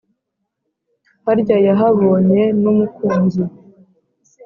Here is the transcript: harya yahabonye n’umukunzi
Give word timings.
harya 1.25 1.57
yahabonye 1.67 2.41
n’umukunzi 2.61 3.41